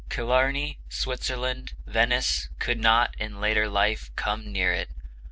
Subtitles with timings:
[0.09, 4.89] Killarney, Switzerland, Venice, could not, in later life, come near it.